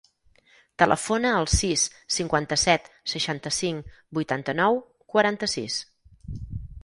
[0.83, 1.83] Telefona al sis,
[2.15, 4.81] cinquanta-set, seixanta-cinc, vuitanta-nou,
[5.17, 5.77] quaranta-sis.